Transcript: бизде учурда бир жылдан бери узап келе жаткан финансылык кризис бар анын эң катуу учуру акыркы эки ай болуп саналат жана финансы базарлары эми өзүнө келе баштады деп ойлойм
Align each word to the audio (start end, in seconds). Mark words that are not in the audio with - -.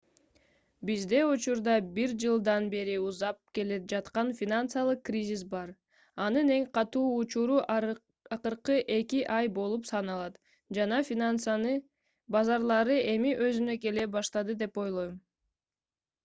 бизде 0.89 1.17
учурда 1.31 1.73
бир 1.97 2.13
жылдан 2.21 2.69
бери 2.73 2.95
узап 3.07 3.37
келе 3.57 3.75
жаткан 3.93 4.31
финансылык 4.39 5.03
кризис 5.09 5.43
бар 5.53 5.75
анын 6.29 6.49
эң 6.57 6.65
катуу 6.79 7.05
учуру 7.19 7.59
акыркы 8.39 8.79
эки 8.97 9.21
ай 9.37 9.51
болуп 9.61 9.87
саналат 9.93 10.41
жана 10.81 11.03
финансы 11.13 11.77
базарлары 12.39 13.01
эми 13.15 13.37
өзүнө 13.53 13.77
келе 13.87 14.09
баштады 14.19 14.61
деп 14.67 14.85
ойлойм 14.89 15.17